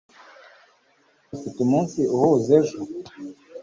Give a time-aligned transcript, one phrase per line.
[1.35, 2.77] Ufite umunsi uhuze ejo